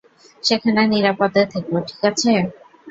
[0.43, 2.31] সেখানে নিরাপদে থেকো, ঠিক আছে?